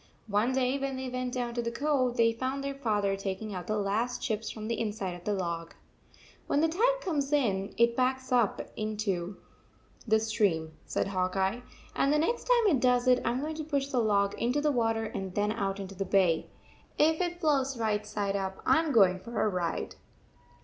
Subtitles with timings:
[0.25, 3.67] One day when they went down to the cove, they found their father taking out
[3.67, 5.75] the last chips from the inside of the log.
[6.47, 9.41] 44 When the tide comes in, it backs up into 142
[10.07, 11.61] the stream," said Hawk Eye,
[11.95, 14.59] "and the next time it does it, I m going to push the log into
[14.59, 16.47] the water and then out into the bay.
[16.97, 19.97] If it floats right side up, I am going for a ride."